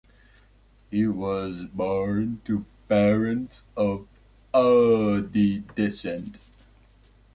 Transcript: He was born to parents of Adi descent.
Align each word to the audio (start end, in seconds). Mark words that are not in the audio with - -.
He 0.89 1.05
was 1.05 1.65
born 1.65 2.41
to 2.45 2.65
parents 2.89 3.63
of 3.77 4.07
Adi 4.51 5.63
descent. 5.75 6.39